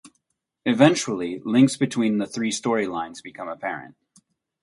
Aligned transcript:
Eventually, 0.65 1.39
links 1.45 1.77
between 1.77 2.17
the 2.17 2.25
three 2.25 2.49
storylines 2.49 3.21
become 3.21 3.47
apparent. 3.47 3.93